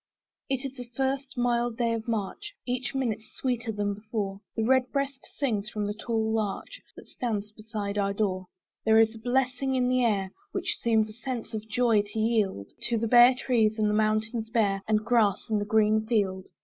It 0.49 0.65
is 0.65 0.75
the 0.77 0.89
first 0.97 1.37
mild 1.37 1.77
day 1.77 1.93
of 1.93 2.07
March: 2.07 2.55
Each 2.65 2.95
minute 2.95 3.21
sweeter 3.35 3.71
than 3.71 3.93
before, 3.93 4.41
The 4.55 4.63
red 4.63 4.91
breast 4.91 5.27
sings 5.37 5.69
from 5.69 5.85
the 5.85 5.93
tall 5.93 6.33
larch 6.33 6.81
That 6.95 7.07
stands 7.07 7.51
beside 7.51 7.99
our 7.99 8.11
door. 8.11 8.47
There 8.83 8.99
is 8.99 9.13
a 9.13 9.19
blessing 9.19 9.75
in 9.75 9.89
the 9.89 10.03
air, 10.03 10.31
Which 10.53 10.79
seems 10.81 11.07
a 11.11 11.13
sense 11.13 11.53
of 11.53 11.69
joy 11.69 12.01
to 12.01 12.17
yield 12.19 12.69
To 12.89 12.97
the 12.97 13.07
bare 13.07 13.35
trees, 13.35 13.77
and 13.77 13.95
mountains 13.95 14.49
bare, 14.49 14.81
And 14.87 15.05
grass 15.05 15.45
in 15.51 15.59
the 15.59 15.65
green 15.65 16.03
field. 16.07 16.47